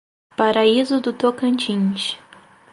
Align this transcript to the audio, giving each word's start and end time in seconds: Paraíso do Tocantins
Paraíso 0.35 0.99
do 0.99 1.13
Tocantins 1.13 2.17